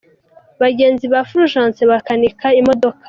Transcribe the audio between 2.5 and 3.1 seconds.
imodoka.